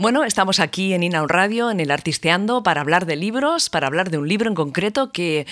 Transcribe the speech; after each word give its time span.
Bueno, 0.00 0.22
estamos 0.22 0.60
aquí 0.60 0.94
en 0.94 1.02
Inaun 1.02 1.28
Radio, 1.28 1.72
en 1.72 1.80
el 1.80 1.90
Artisteando, 1.90 2.62
para 2.62 2.82
hablar 2.82 3.04
de 3.04 3.16
libros, 3.16 3.68
para 3.68 3.88
hablar 3.88 4.10
de 4.10 4.18
un 4.18 4.28
libro 4.28 4.48
en 4.48 4.54
concreto 4.54 5.10
que 5.10 5.44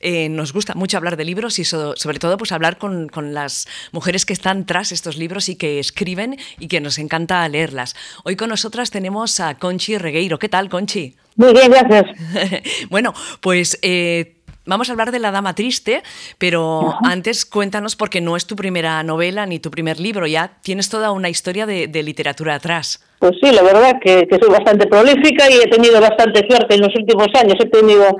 eh, 0.00 0.28
nos 0.28 0.52
gusta 0.52 0.74
mucho 0.74 0.98
hablar 0.98 1.16
de 1.16 1.24
libros 1.24 1.58
y 1.58 1.64
sobre 1.64 2.18
todo 2.18 2.36
pues 2.36 2.52
hablar 2.52 2.76
con, 2.76 3.08
las 3.32 3.66
mujeres 3.92 4.26
que 4.26 4.34
están 4.34 4.66
tras 4.66 4.92
estos 4.92 5.16
libros 5.16 5.48
y 5.48 5.56
que 5.56 5.78
escriben 5.78 6.36
y 6.58 6.68
que 6.68 6.82
nos 6.82 6.98
encanta 6.98 7.48
leerlas. 7.48 7.96
Hoy 8.24 8.36
con 8.36 8.50
nosotras 8.50 8.90
tenemos 8.90 9.40
a 9.40 9.54
Conchi 9.54 9.96
Regueiro. 9.96 10.38
¿Qué 10.38 10.50
tal, 10.50 10.68
Conchi? 10.68 11.16
Muy 11.36 11.54
bien, 11.54 11.70
gracias. 11.70 12.04
bueno, 12.90 13.14
pues... 13.40 13.78
Eh, 13.80 14.43
Vamos 14.66 14.88
a 14.88 14.92
hablar 14.92 15.12
de 15.12 15.18
La 15.18 15.30
Dama 15.30 15.54
Triste, 15.54 16.02
pero 16.38 16.94
antes 17.04 17.44
cuéntanos, 17.44 17.96
porque 17.96 18.22
no 18.22 18.34
es 18.34 18.46
tu 18.46 18.56
primera 18.56 19.02
novela 19.02 19.44
ni 19.44 19.58
tu 19.58 19.70
primer 19.70 20.00
libro, 20.00 20.26
ya 20.26 20.52
tienes 20.62 20.88
toda 20.88 21.12
una 21.12 21.28
historia 21.28 21.66
de, 21.66 22.02
literatura 22.02 22.54
atrás. 22.54 23.04
Pues 23.18 23.32
sí, 23.42 23.52
la 23.52 23.62
verdad 23.62 23.98
que, 24.02 24.26
soy 24.40 24.50
bastante 24.50 24.86
prolífica 24.86 25.50
y 25.50 25.60
he 25.60 25.68
tenido 25.68 26.00
bastante 26.00 26.46
suerte 26.48 26.74
en 26.76 26.80
los 26.80 26.96
últimos 26.96 27.28
años. 27.34 27.54
He 27.60 27.68
tenido 27.68 28.16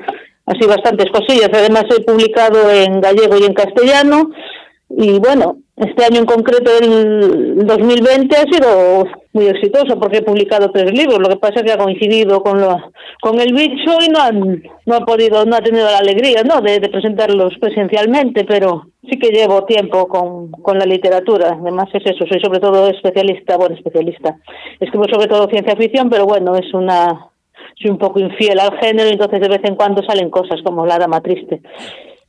así 0.47 0.66
bastantes 0.66 1.11
cosillas. 1.11 1.49
Además, 1.52 1.85
he 1.97 2.02
publicado 2.02 2.71
en 2.71 3.01
gallego 3.01 3.38
y 3.38 3.45
en 3.45 3.55
castellano. 3.55 4.30
Y 4.91 5.19
bueno, 5.19 5.59
este 5.77 6.05
año 6.05 6.21
en 6.21 6.27
concreto, 6.27 6.71
el 6.79 7.66
2020, 7.66 8.37
ha 8.37 8.45
sido 8.45 9.07
muy 9.34 9.47
exitoso 9.47 9.98
porque 9.98 10.19
he 10.19 10.23
publicado 10.23 10.70
tres 10.70 10.93
libros. 10.93 11.19
Lo 11.19 11.29
que 11.29 11.37
pasa 11.37 11.56
es 11.56 11.62
que 11.65 11.73
ha 11.73 11.77
coincidido 11.77 12.43
con 12.43 12.61
lo, 12.61 12.93
con 13.20 13.38
el 13.41 13.52
bicho 13.52 13.98
y 14.01 14.09
no 14.09 14.20
han, 14.20 14.62
no 14.87 14.95
ha 14.95 15.01
podido, 15.01 15.45
no 15.45 15.57
ha 15.57 15.60
tenido 15.60 15.84
la 15.87 15.98
alegría, 15.98 16.43
¿no? 16.45 16.60
De, 16.60 16.80
presentarlos 16.88 17.52
presencialmente, 17.60 18.45
pero 18.45 18.87
sí 19.02 19.19
que 19.19 19.30
llevo 19.30 19.65
tiempo 19.65 20.07
con, 20.07 20.52
con 20.52 20.79
la 20.79 20.87
literatura. 20.87 21.59
Además 21.60 21.88
es 21.93 22.07
eso, 22.07 22.24
soy 22.27 22.41
sobre 22.41 22.60
todo 22.60 22.88
especialista, 22.88 23.57
bueno, 23.57 23.74
especialista. 23.74 24.38
Escribo 24.79 25.05
sobre 25.12 25.27
todo 25.27 25.48
ciencia 25.48 25.77
ficción, 25.77 26.09
pero 26.09 26.24
bueno, 26.24 26.55
es 26.55 26.73
una, 26.73 27.30
soy 27.80 27.91
un 27.91 27.98
poco 27.98 28.21
infiel 28.21 28.60
al 28.60 28.79
género, 28.79 29.10
entonces 29.10 29.41
de 29.41 29.48
vez 29.48 29.60
en 29.65 29.74
cuando 29.74 30.02
salen 30.05 30.30
cosas 30.30 30.62
como 30.65 30.87
La 30.87 30.99
Dama 30.99 31.21
Triste. 31.21 31.60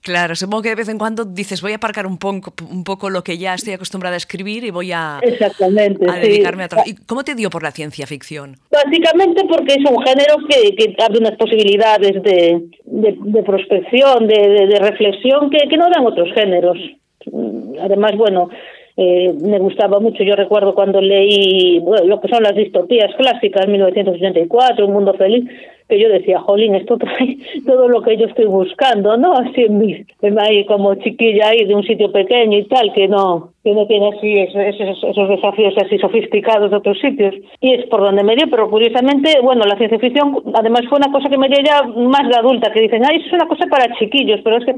Claro, 0.05 0.35
supongo 0.35 0.61
que 0.61 0.69
de 0.69 0.75
vez 0.75 0.87
en 0.87 0.99
cuando 0.99 1.25
dices, 1.25 1.63
voy 1.63 1.71
a 1.71 1.77
aparcar 1.77 2.05
un 2.05 2.19
poco, 2.19 2.53
un 2.69 2.83
poco 2.83 3.09
lo 3.09 3.23
que 3.23 3.39
ya 3.39 3.55
estoy 3.55 3.73
acostumbrada 3.73 4.13
a 4.13 4.17
escribir 4.17 4.63
y 4.63 4.69
voy 4.69 4.91
a, 4.91 5.17
Exactamente, 5.23 6.05
dedicarme 6.21 6.65
a 6.65 6.67
¿Y 6.85 6.93
cómo 7.07 7.23
te 7.23 7.33
dio 7.33 7.49
por 7.49 7.63
la 7.63 7.71
ciencia 7.71 8.05
ficción? 8.05 8.55
Básicamente 8.69 9.41
porque 9.49 9.73
es 9.73 9.89
un 9.89 9.99
género 10.03 10.35
que, 10.47 10.75
que 10.75 10.95
abre 11.03 11.17
unas 11.17 11.35
posibilidades 11.37 12.21
de, 12.21 12.67
de, 12.85 13.43
prospección, 13.43 14.27
de, 14.27 14.67
de, 14.67 14.79
reflexión 14.79 15.49
que, 15.49 15.67
que 15.67 15.75
no 15.75 15.85
dan 15.89 16.05
otros 16.05 16.29
géneros. 16.35 16.77
Además, 17.81 18.11
bueno, 18.15 18.49
eh, 18.97 19.33
me 19.41 19.59
gustaba 19.59 19.99
mucho. 19.99 20.23
Yo 20.23 20.35
recuerdo 20.35 20.73
cuando 20.73 21.01
leí 21.01 21.81
lo 22.05 22.21
que 22.21 22.27
son 22.29 22.43
las 22.43 22.55
distopías 22.55 23.13
clásicas, 23.15 23.67
1984, 23.67 24.85
Un 24.85 24.93
Mundo 24.93 25.13
Feliz, 25.15 25.45
que 25.89 25.99
yo 25.99 26.09
decía, 26.09 26.39
jolín, 26.39 26.75
esto 26.75 26.97
trae 26.99 27.37
todo 27.65 27.89
lo 27.89 28.01
que 28.01 28.17
yo 28.17 28.25
estoy 28.27 28.45
buscando, 28.45 29.17
¿no? 29.17 29.33
Así 29.33 29.63
en 29.63 29.77
mi, 29.77 30.05
ahí 30.39 30.65
como 30.65 30.95
chiquilla 30.95 31.49
ahí 31.49 31.65
de 31.65 31.75
un 31.75 31.83
sitio 31.83 32.11
pequeño 32.11 32.57
y 32.57 32.63
tal, 32.65 32.93
que 32.93 33.07
no, 33.07 33.49
que 33.63 33.73
no 33.73 33.85
tiene 33.85 34.09
así 34.15 34.33
esos, 34.33 35.03
esos, 35.03 35.29
desafíos 35.29 35.73
así 35.77 35.97
sofisticados 35.97 36.71
de 36.71 36.77
otros 36.77 36.97
sitios. 36.99 37.35
Y 37.59 37.73
es 37.73 37.85
por 37.87 38.01
donde 38.01 38.23
me 38.23 38.35
dio, 38.35 38.49
pero 38.49 38.69
curiosamente, 38.69 39.39
bueno, 39.41 39.65
la 39.65 39.77
ciencia 39.77 39.99
ficción 39.99 40.41
además 40.53 40.83
fue 40.89 40.99
una 40.99 41.11
cosa 41.11 41.29
que 41.29 41.37
me 41.37 41.49
dio 41.49 41.59
ya 41.63 41.83
más 41.83 42.29
de 42.29 42.37
adulta, 42.37 42.71
que 42.71 42.81
dicen, 42.81 43.03
ay, 43.05 43.21
es 43.25 43.33
una 43.33 43.47
cosa 43.47 43.65
para 43.67 43.93
chiquillos, 43.97 44.39
pero 44.43 44.57
es 44.57 44.65
que 44.65 44.75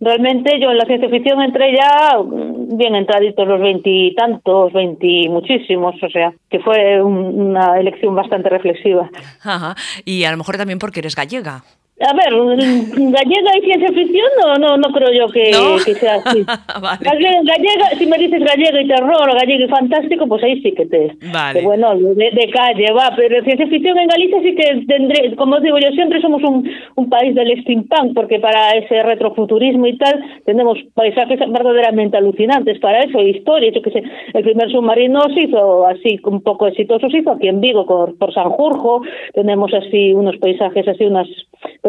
realmente 0.00 0.58
yo 0.60 0.70
en 0.70 0.78
la 0.78 0.86
ciencia 0.86 1.08
ficción 1.08 1.42
entré 1.42 1.74
ya 1.76 2.18
mm, 2.18 2.76
bien 2.76 2.94
entraditos 2.94 3.46
los 3.46 3.60
veintitantos, 3.60 4.72
veinti 4.72 5.28
muchísimos, 5.28 5.94
o 6.02 6.08
sea, 6.08 6.32
que 6.50 6.60
fue 6.60 7.02
una 7.02 7.78
elección 7.78 8.14
bastante 8.14 8.48
reflexiva. 8.48 9.10
Ajá. 9.42 9.74
Y 10.04 10.24
a 10.24 10.30
lo 10.30 10.36
mejor 10.38 10.56
también 10.56 10.78
porque 10.78 11.00
eres 11.00 11.14
gallega. 11.14 11.62
A 12.00 12.14
ver, 12.14 12.32
gallega 12.32 13.58
y 13.58 13.60
ciencia 13.60 13.88
ficción 13.88 14.26
no, 14.40 14.54
no, 14.54 14.78
no 14.78 14.88
creo 14.90 15.12
yo 15.12 15.30
que, 15.30 15.52
sea 15.52 16.14
así. 16.14 16.44
gallega, 17.00 17.90
si 17.98 18.06
me 18.06 18.16
dices 18.16 18.42
gallega 18.42 18.80
y 18.80 18.88
terror, 18.88 19.34
gallega 19.34 19.66
y 19.66 19.68
fantástico, 19.68 20.26
pues 20.26 20.42
ahí 20.42 20.62
sí 20.62 20.72
que 20.72 20.86
te... 20.86 21.14
Vale. 21.30 21.60
bueno, 21.60 21.94
de, 21.94 22.50
calle 22.54 22.86
va, 22.92 23.12
pero 23.14 23.44
ciencia 23.44 23.66
ficción 23.66 23.98
en 23.98 24.08
Galicia 24.08 24.40
sí 24.42 24.54
que 24.54 24.86
tendré, 24.86 25.36
como 25.36 25.60
digo 25.60 25.78
yo, 25.78 25.90
siempre 25.90 26.22
somos 26.22 26.42
un, 26.42 26.70
un 26.96 27.10
país 27.10 27.34
del 27.34 27.60
steampunk, 27.60 28.14
porque 28.14 28.40
para 28.40 28.70
ese 28.70 29.02
retrofuturismo 29.02 29.86
y 29.86 29.98
tal 29.98 30.24
tenemos 30.46 30.78
paisajes 30.94 31.38
verdaderamente 31.38 32.16
alucinantes 32.16 32.78
para 32.78 33.00
eso, 33.00 33.20
historias, 33.20 33.74
yo 33.74 33.82
que 33.82 33.90
sé, 33.90 34.02
el 34.32 34.42
primer 34.42 34.70
submarino 34.70 35.20
se 35.34 35.42
hizo 35.42 35.86
así 35.86 36.18
un 36.24 36.40
poco 36.40 36.66
exitoso, 36.66 37.10
se 37.10 37.18
hizo 37.18 37.32
aquí 37.32 37.48
en 37.48 37.60
Vigo 37.60 37.84
por, 37.84 38.16
por 38.16 38.32
Sanjurjo, 38.32 39.02
tenemos 39.34 39.70
así 39.74 40.14
unos 40.14 40.38
paisajes, 40.38 40.88
así 40.88 41.04
unas 41.04 41.28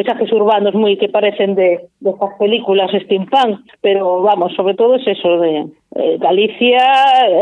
paisajes 0.04 0.32
urbanos 0.32 0.74
muy 0.74 0.98
que 0.98 1.10
parecen 1.10 1.56
de, 1.56 1.82
de 2.00 2.10
estas 2.10 2.34
películas 2.40 2.92
steampunk, 3.04 3.60
pero 3.82 4.22
vamos, 4.22 4.54
sobre 4.56 4.74
todo 4.76 4.96
es 4.96 5.08
eso 5.08 5.40
de 5.40 5.66
eh, 5.96 6.18
Galicia, 6.20 6.80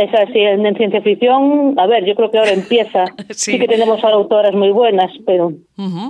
es 0.02 0.14
así 0.14 0.40
en, 0.40 0.76
ciencia 0.76 1.02
ficción, 1.02 1.76
a 1.78 1.88
ver, 1.88 2.06
yo 2.06 2.16
creo 2.16 2.32
que 2.32 2.40
ahora 2.40 2.52
empieza, 2.52 3.06
sí, 3.30 3.60
que 3.60 3.68
tenemos 3.68 4.04
autoras 4.04 4.54
muy 4.54 4.72
buenas, 4.72 5.12
pero 5.26 5.54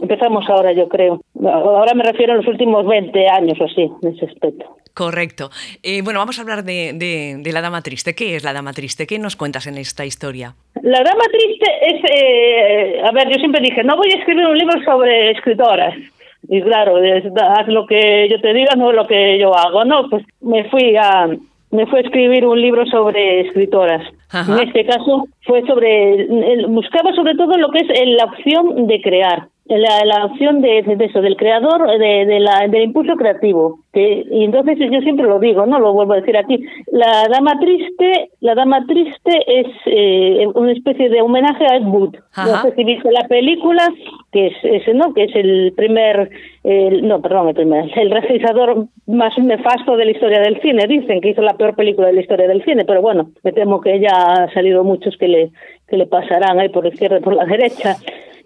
empezamos 0.02 0.50
ahora 0.50 0.72
yo 0.74 0.88
creo. 0.88 1.22
Ahora 1.44 1.94
me 1.94 2.04
refiero 2.04 2.34
a 2.34 2.38
los 2.38 2.48
últimos 2.48 2.86
20 2.86 3.28
años 3.28 3.60
o 3.60 3.66
así, 3.66 3.90
en 4.02 4.16
ese 4.16 4.26
aspecto. 4.26 4.66
Correcto. 4.94 5.50
Eh, 5.84 6.02
bueno, 6.02 6.20
vamos 6.20 6.40
a 6.40 6.42
hablar 6.42 6.64
de, 6.64 6.94
de, 6.94 7.52
La 7.54 7.62
Dama 7.62 7.82
Triste. 7.82 8.16
¿Qué 8.16 8.36
es 8.36 8.44
La 8.44 8.54
Dama 8.54 8.74
Triste? 8.74 9.06
¿Qué 9.06 9.20
nos 9.20 9.36
cuentas 9.36 9.68
en 9.68 9.78
esta 9.78 10.06
historia? 10.06 10.56
La 10.82 11.04
Dama 11.04 11.24
Triste 11.32 11.72
es, 11.82 12.02
eh, 12.12 13.02
a 13.06 13.12
ver, 13.12 13.30
yo 13.30 13.36
siempre 13.36 13.62
dije, 13.62 13.84
no 13.84 13.96
voy 13.96 14.12
a 14.12 14.18
escribir 14.18 14.46
un 14.46 14.58
libro 14.58 14.82
sobre 14.84 15.32
escritoras 15.32 15.96
y 16.48 16.62
claro, 16.62 16.98
haz 16.98 17.68
lo 17.68 17.86
que 17.86 18.28
yo 18.30 18.40
te 18.42 18.54
diga, 18.54 18.76
no 18.76 18.92
lo 18.92 19.06
que 19.08 19.38
yo 19.40 19.56
hago, 19.56 19.84
¿no? 19.86 20.10
Pues 20.10 20.24
me 20.42 20.64
fui 20.70 20.96
a, 20.96 21.28
me 21.72 21.86
fui 21.88 22.00
a 22.00 22.02
escribir 22.02 22.46
un 22.46 22.60
libro 22.62 22.86
sobre 22.86 23.42
escritoras. 23.42 24.02
En 24.34 24.60
este 24.60 24.86
caso 24.86 25.28
fue 25.42 25.66
sobre, 25.66 26.28
buscaba 26.68 27.14
sobre 27.14 27.36
todo 27.36 27.58
lo 27.58 27.70
que 27.72 27.80
es 27.80 27.88
la 28.18 28.26
opción 28.26 28.88
de 28.88 29.02
crear 29.02 29.48
la, 29.78 30.04
la 30.04 30.26
opción 30.26 30.62
de, 30.62 30.82
de, 30.82 31.06
eso, 31.06 31.22
del 31.22 31.38
creador, 31.38 31.88
de, 32.00 32.26
de 32.26 32.40
la, 32.40 32.68
del 32.68 32.84
impulso 32.84 33.16
creativo. 33.16 33.80
Que, 33.94 34.26
y 34.32 34.44
entonces 34.44 34.78
yo 34.80 35.00
siempre 35.02 35.28
lo 35.28 35.40
digo, 35.40 35.66
no 35.66 35.80
lo 35.80 35.94
vuelvo 35.94 36.14
a 36.14 36.18
decir 36.18 36.38
aquí. 36.38 36.64
La 36.92 37.28
dama 37.30 37.60
triste, 37.60 38.32
la 38.40 38.56
dama 38.56 38.86
triste 38.88 39.32
es 39.48 39.68
eh, 39.86 40.48
una 40.56 40.72
especie 40.72 41.10
de 41.10 41.22
homenaje 41.22 41.66
a 41.66 41.78
Ed 41.78 41.86
Wood. 41.86 42.16
No 42.38 42.62
sé 42.62 42.76
si 42.76 42.84
viste 42.84 43.12
la 43.12 43.28
película, 43.28 43.88
que 44.32 44.48
es 44.48 44.54
ese, 44.64 44.94
¿no? 44.94 45.14
Que 45.14 45.24
es 45.26 45.36
el 45.36 45.74
primer, 45.76 46.30
no, 46.64 47.22
perdón, 47.22 47.50
el 47.50 47.56
primer, 47.56 47.92
el 47.98 48.12
realizador 48.12 48.86
más 49.08 49.38
nefasto 49.38 49.98
de 49.98 50.06
la 50.06 50.12
historia 50.12 50.40
del 50.40 50.62
cine. 50.62 50.88
Dicen 50.88 51.22
que 51.22 51.30
hizo 51.30 51.42
la 51.42 51.58
peor 51.58 51.76
película 51.76 52.08
de 52.08 52.14
la 52.14 52.22
historia 52.22 52.48
del 52.48 52.64
cine, 52.64 52.86
pero 52.86 53.02
bueno, 53.02 53.32
me 53.44 53.52
temo 53.52 53.82
que 53.82 54.00
ya 54.00 54.12
ha 54.12 54.54
salido 54.54 54.84
muchos 54.84 55.18
que 55.18 55.28
le 55.28 55.52
que 55.90 55.98
le 55.98 56.06
pasarán 56.06 56.60
ahí 56.60 56.70
por 56.70 56.84
la 56.84 56.92
izquierda 56.92 57.18
y 57.18 57.22
por 57.22 57.34
la 57.34 57.46
derecha 57.46 57.98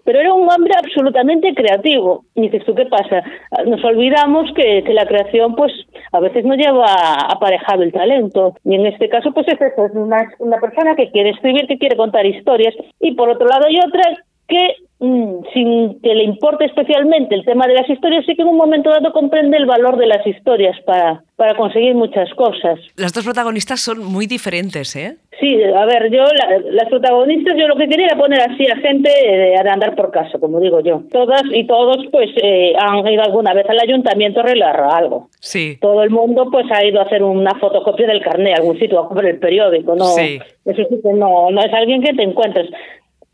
pero 0.04 0.20
era 0.20 0.32
un 0.32 0.48
hombre 0.48 0.74
absolutamente 0.76 1.54
creativo. 1.54 2.24
Y 2.34 2.42
dices, 2.42 2.64
¿tú 2.64 2.74
qué 2.74 2.86
pasa? 2.86 3.22
Nos 3.66 3.82
olvidamos 3.84 4.52
que, 4.54 4.82
la 4.92 5.06
creación, 5.06 5.54
pues, 5.54 5.72
a 6.12 6.20
veces 6.20 6.44
no 6.44 6.54
lleva 6.54 6.86
aparejado 7.28 7.82
el 7.82 7.92
talento. 7.92 8.54
Y 8.64 8.74
en 8.74 8.86
este 8.86 9.08
caso, 9.08 9.32
pues, 9.32 9.46
es 9.48 9.58
una, 9.94 10.30
una 10.38 10.58
persona 10.58 10.94
que 10.94 11.10
quiere 11.10 11.30
escribir, 11.30 11.66
que 11.66 11.78
quiere 11.78 11.96
contar 11.96 12.26
historias. 12.26 12.74
Y 13.00 13.14
por 13.14 13.30
otro 13.30 13.46
lado 13.46 13.66
hay 13.66 13.78
otra 13.78 14.02
que 14.48 14.76
mm, 14.98 15.44
sin 15.52 16.00
que 16.00 16.14
le 16.14 16.24
importe 16.24 16.64
especialmente 16.64 17.34
el 17.34 17.44
tema 17.44 17.66
de 17.66 17.74
las 17.74 17.88
historias, 17.88 18.24
sí 18.26 18.34
que 18.34 18.42
en 18.42 18.48
un 18.48 18.56
momento 18.56 18.90
dado 18.90 19.12
comprende 19.12 19.56
el 19.56 19.66
valor 19.66 19.96
de 19.96 20.06
las 20.06 20.26
historias 20.26 20.78
para, 20.84 21.22
para 21.36 21.56
conseguir 21.56 21.94
muchas 21.94 22.32
cosas. 22.34 22.78
Las 22.96 23.12
dos 23.12 23.24
protagonistas 23.24 23.80
son 23.80 24.04
muy 24.04 24.26
diferentes, 24.26 24.94
¿eh? 24.96 25.16
Sí, 25.40 25.62
a 25.62 25.84
ver, 25.84 26.10
yo, 26.10 26.22
las 26.70 26.88
protagonistas, 26.88 27.56
yo 27.58 27.66
lo 27.66 27.76
que 27.76 27.88
quería 27.88 28.06
era 28.06 28.16
poner 28.16 28.40
así 28.40 28.66
a 28.66 28.76
gente 28.76 29.10
de, 29.10 29.56
andar 29.56 29.96
por 29.96 30.10
casa, 30.10 30.38
como 30.38 30.60
digo 30.60 30.80
yo. 30.80 31.02
Todas 31.10 31.42
y 31.52 31.66
todos, 31.66 32.06
pues, 32.12 32.30
eh, 32.42 32.72
han 32.78 33.06
ido 33.08 33.22
alguna 33.22 33.52
vez 33.52 33.68
al 33.68 33.80
ayuntamiento 33.80 34.40
a 34.40 34.42
arreglar 34.44 34.80
algo. 34.80 35.28
Sí. 35.40 35.76
Todo 35.80 36.02
el 36.02 36.10
mundo, 36.10 36.48
pues, 36.52 36.66
ha 36.70 36.84
ido 36.86 37.00
a 37.00 37.04
hacer 37.04 37.22
una 37.22 37.54
fotocopia 37.58 38.06
del 38.06 38.22
carnet, 38.22 38.58
algún 38.58 38.78
sitio, 38.78 39.00
a 39.00 39.08
comprar 39.08 39.26
el 39.26 39.38
periódico, 39.38 39.96
¿no? 39.96 40.04
Sí. 40.04 40.38
Eso 40.64 40.82
sí 40.88 41.00
que 41.02 41.12
no, 41.12 41.50
no 41.50 41.60
es 41.60 41.72
alguien 41.72 42.02
que 42.02 42.14
te 42.14 42.22
encuentres. 42.22 42.70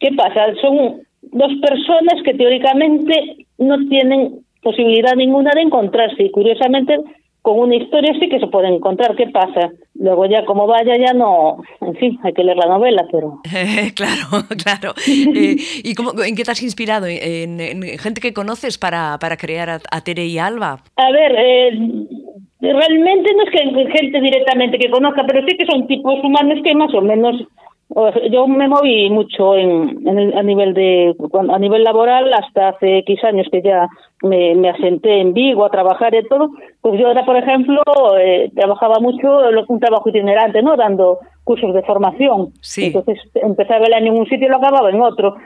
¿Qué 0.00 0.10
pasa? 0.16 0.54
Son 0.60 1.02
dos 1.22 1.52
personas 1.60 2.22
que 2.24 2.34
teóricamente 2.34 3.46
no 3.58 3.76
tienen 3.88 4.40
posibilidad 4.62 5.14
ninguna 5.14 5.52
de 5.54 5.62
encontrarse 5.62 6.22
y 6.24 6.30
curiosamente 6.30 6.98
con 7.42 7.58
una 7.58 7.76
historia 7.76 8.12
sí 8.20 8.28
que 8.28 8.38
se 8.38 8.46
puede 8.48 8.68
encontrar. 8.68 9.16
¿Qué 9.16 9.26
pasa? 9.28 9.70
Luego 9.94 10.26
ya 10.26 10.44
como 10.44 10.66
vaya 10.66 10.96
ya 10.96 11.12
no, 11.12 11.62
en 11.80 11.94
fin, 11.96 12.18
hay 12.22 12.32
que 12.32 12.44
leer 12.44 12.56
la 12.56 12.66
novela, 12.66 13.06
pero... 13.10 13.40
claro, 13.94 14.44
claro. 14.62 14.94
Eh, 15.06 15.56
¿Y 15.84 15.94
cómo, 15.94 16.12
en 16.22 16.34
qué 16.34 16.44
te 16.44 16.50
has 16.50 16.62
inspirado? 16.62 17.06
¿En, 17.06 17.58
gente 17.98 18.20
que 18.20 18.34
conoces 18.34 18.78
para, 18.78 19.18
para 19.18 19.36
crear 19.36 19.70
a, 19.70 20.00
Tere 20.00 20.26
y 20.26 20.38
Alba? 20.38 20.82
A 20.96 21.12
ver, 21.12 21.34
eh, 21.38 21.70
realmente 22.60 23.30
no 23.34 23.44
es 23.44 23.50
que 23.50 23.98
gente 23.98 24.20
directamente 24.20 24.78
que 24.78 24.90
conozca, 24.90 25.24
pero 25.26 25.46
sí 25.46 25.56
que 25.56 25.66
son 25.66 25.86
tipos 25.86 26.22
humanos 26.22 26.58
que 26.62 26.74
más 26.74 26.92
o 26.94 27.00
menos 27.00 27.36
yo 28.30 28.46
me 28.46 28.68
moví 28.68 29.10
mucho 29.10 29.56
en, 29.56 30.08
a 30.36 30.42
nivel 30.42 30.74
de 30.74 31.14
a 31.48 31.58
nivel 31.58 31.82
laboral 31.82 32.32
hasta 32.32 32.68
hace 32.68 32.98
X 32.98 33.24
años 33.24 33.48
que 33.50 33.62
ya 33.62 33.88
me, 34.22 34.54
me 34.54 34.70
asenté 34.70 35.20
en 35.20 35.32
Vigo 35.32 35.64
a 35.64 35.70
trabajar 35.70 36.14
y 36.14 36.26
todo. 36.28 36.50
Pues 36.80 37.00
yo 37.00 37.10
era 37.10 37.24
por 37.24 37.36
ejemplo 37.36 37.82
eh, 38.18 38.50
trabajaba 38.54 39.00
mucho 39.00 39.40
un 39.68 39.80
trabajo 39.80 40.08
itinerante 40.08 40.62
no 40.62 40.76
dando 40.76 41.18
cursos 41.42 41.74
de 41.74 41.82
formación. 41.82 42.50
Sí. 42.60 42.86
entonces 42.86 43.18
empezaba 43.34 43.86
el 43.86 43.94
año 43.94 44.12
en 44.12 44.20
un 44.20 44.28
sitio 44.28 44.46
y 44.46 44.50
lo 44.50 44.58
acababa 44.58 44.90
en 44.90 45.00
otro. 45.00 45.36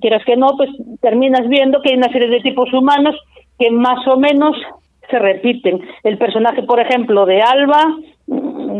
Quieras 0.00 0.24
que 0.24 0.36
no 0.36 0.48
pues 0.56 0.70
terminas 1.00 1.46
viendo 1.48 1.82
que 1.82 1.90
hay 1.90 1.98
una 1.98 2.12
serie 2.12 2.28
de 2.28 2.40
tipos 2.40 2.72
humanos 2.72 3.16
que 3.58 3.70
más 3.70 4.06
o 4.08 4.16
menos 4.16 4.56
se 5.10 5.18
repiten. 5.18 5.80
El 6.04 6.16
personaje 6.16 6.62
por 6.62 6.80
ejemplo 6.80 7.26
de 7.26 7.42
Alba 7.42 7.96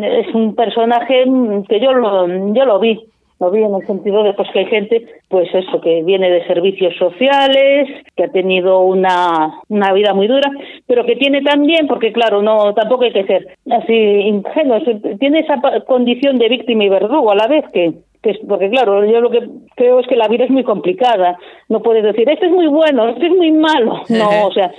es 0.04 0.34
un 0.34 0.54
personaje 0.54 1.24
que 1.68 1.80
yo 1.80 1.92
lo, 1.92 2.26
yo 2.52 2.64
lo 2.64 2.78
vi, 2.78 3.00
lo 3.38 3.50
vi 3.50 3.62
en 3.62 3.74
el 3.74 3.86
sentido 3.86 4.22
de 4.22 4.32
pues 4.32 4.48
que 4.50 4.60
hay 4.60 4.66
gente, 4.66 5.06
pues 5.28 5.48
eso, 5.54 5.80
que 5.80 6.02
viene 6.02 6.30
de 6.30 6.46
servicios 6.46 6.94
sociales, 6.96 7.88
que 8.16 8.24
ha 8.24 8.28
tenido 8.28 8.80
una, 8.80 9.60
una 9.68 9.92
vida 9.92 10.14
muy 10.14 10.26
dura, 10.26 10.50
pero 10.86 11.04
que 11.04 11.16
tiene 11.16 11.42
también, 11.42 11.86
porque 11.86 12.12
claro, 12.12 12.42
no 12.42 12.72
tampoco 12.74 13.04
hay 13.04 13.12
que 13.12 13.26
ser 13.26 13.46
así 13.70 13.92
ingenuo, 13.92 14.80
tiene 15.18 15.40
esa 15.40 15.60
condición 15.86 16.38
de 16.38 16.48
víctima 16.48 16.84
y 16.84 16.88
verdugo 16.88 17.30
a 17.30 17.36
la 17.36 17.46
vez 17.46 17.64
que, 17.72 17.92
que 18.22 18.38
porque 18.48 18.70
claro, 18.70 19.04
yo 19.04 19.20
lo 19.20 19.30
que 19.30 19.46
creo 19.74 20.00
es 20.00 20.06
que 20.06 20.16
la 20.16 20.28
vida 20.28 20.44
es 20.44 20.50
muy 20.50 20.64
complicada, 20.64 21.36
no 21.68 21.82
puedes 21.82 22.04
decir, 22.04 22.28
esto 22.28 22.46
es 22.46 22.52
muy 22.52 22.68
bueno, 22.68 23.08
esto 23.08 23.26
es 23.26 23.32
muy 23.32 23.52
malo, 23.52 24.00
no, 24.08 24.46
o 24.46 24.52
sea, 24.52 24.72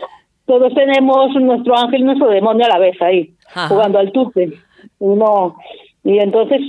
todos 0.47 0.73
tenemos 0.73 1.35
nuestro 1.35 1.77
ángel 1.77 2.01
y 2.01 2.05
nuestro 2.05 2.29
demonio 2.29 2.65
a 2.65 2.69
la 2.69 2.79
vez 2.79 2.99
ahí, 3.01 3.33
jugando 3.67 3.99
al 3.99 4.11
tupe. 4.11 4.49
Uno, 4.99 5.55
y 6.03 6.19
entonces, 6.19 6.61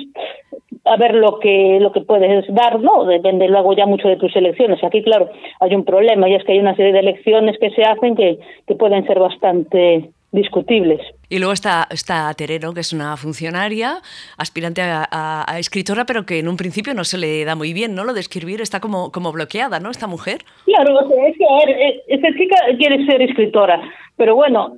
a 0.84 0.96
ver 0.96 1.14
lo 1.14 1.38
que 1.38 1.78
lo 1.80 1.92
que 1.92 2.00
puedes 2.00 2.52
dar, 2.52 2.80
¿no? 2.80 3.04
Depende 3.04 3.48
luego 3.48 3.74
ya 3.74 3.86
mucho 3.86 4.08
de 4.08 4.16
tus 4.16 4.34
elecciones. 4.34 4.82
Aquí, 4.82 5.02
claro, 5.02 5.30
hay 5.60 5.74
un 5.74 5.84
problema 5.84 6.28
y 6.28 6.34
es 6.34 6.44
que 6.44 6.52
hay 6.52 6.58
una 6.58 6.74
serie 6.74 6.92
de 6.92 7.00
elecciones 7.00 7.56
que 7.58 7.70
se 7.70 7.82
hacen 7.82 8.16
que, 8.16 8.38
que 8.66 8.74
pueden 8.74 9.06
ser 9.06 9.18
bastante 9.18 10.10
discutibles. 10.32 11.00
Y 11.30 11.38
luego 11.38 11.52
está, 11.52 11.86
está 11.90 12.32
Terero, 12.34 12.74
que 12.74 12.80
es 12.80 12.92
una 12.92 13.16
funcionaria, 13.16 13.98
aspirante 14.36 14.82
a, 14.82 15.06
a, 15.10 15.58
escritora, 15.58 16.04
pero 16.04 16.26
que 16.26 16.38
en 16.38 16.48
un 16.48 16.56
principio 16.56 16.94
no 16.94 17.04
se 17.04 17.18
le 17.18 17.44
da 17.44 17.54
muy 17.54 17.72
bien, 17.72 17.94
¿no? 17.94 18.04
Lo 18.04 18.12
de 18.12 18.20
escribir 18.20 18.60
está 18.60 18.80
como, 18.80 19.10
como 19.12 19.32
bloqueada, 19.32 19.80
¿no? 19.80 19.90
Esta 19.90 20.06
mujer. 20.06 20.38
Claro, 20.64 21.00
es 21.00 21.36
que 21.36 22.02
esta 22.08 22.28
chica 22.32 22.56
quiere 22.76 23.06
ser 23.06 23.22
escritora, 23.22 23.80
pero 24.16 24.34
bueno, 24.34 24.76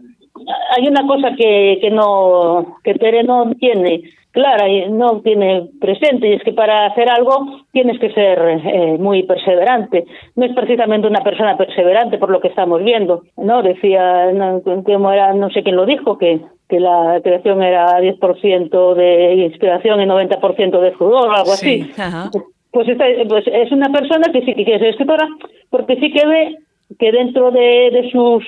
hay 0.76 0.88
una 0.88 1.06
cosa 1.06 1.34
que, 1.36 1.78
que 1.80 1.90
no 1.90 2.76
que 2.82 2.94
Tere 2.94 3.22
no 3.24 3.50
tiene 3.58 4.02
clara 4.32 4.68
y 4.68 4.88
no 4.90 5.20
tiene 5.22 5.68
presente 5.80 6.28
y 6.28 6.34
es 6.34 6.42
que 6.42 6.52
para 6.52 6.86
hacer 6.86 7.10
algo 7.10 7.62
tienes 7.72 7.98
que 7.98 8.12
ser 8.12 8.38
eh, 8.38 8.96
muy 8.98 9.24
perseverante. 9.24 10.04
No 10.36 10.44
es 10.44 10.54
precisamente 10.54 11.08
una 11.08 11.22
persona 11.22 11.56
perseverante 11.56 12.18
por 12.18 12.30
lo 12.30 12.40
que 12.40 12.48
estamos 12.48 12.82
viendo 12.82 13.22
no 13.36 13.62
decía 13.62 14.32
no, 14.32 15.12
era, 15.12 15.34
no 15.34 15.50
sé 15.50 15.62
quién 15.62 15.76
lo 15.76 15.86
dijo 15.86 16.18
que 16.18 16.40
que 16.68 16.78
la 16.78 17.20
creación 17.22 17.62
era 17.62 18.00
10% 18.00 18.94
de 18.94 19.34
inspiración 19.34 20.00
y 20.00 20.04
90% 20.04 20.80
de 20.80 20.92
sudor 20.96 21.28
o 21.28 21.34
algo 21.34 21.50
sí, 21.56 21.90
así 21.96 22.38
pues, 22.70 22.88
esta, 22.88 23.04
pues 23.28 23.44
es 23.48 23.72
una 23.72 23.90
persona 23.90 24.30
que 24.32 24.42
sí 24.42 24.54
que 24.54 24.64
quiere 24.64 24.78
ser 24.78 24.88
escritora 24.90 25.26
porque 25.68 25.96
sí 25.96 26.12
que 26.12 26.24
ve 26.24 26.56
que 26.96 27.10
dentro 27.10 27.50
de, 27.50 27.90
de 27.90 28.10
sus 28.12 28.44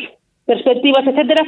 perspectivas 0.47 1.05
etcétera 1.05 1.43